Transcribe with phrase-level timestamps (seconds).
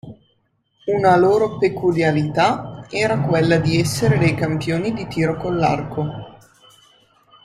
[0.87, 6.37] Una loro peculiarità era quella di essere dei campioni di tiro con l'arco.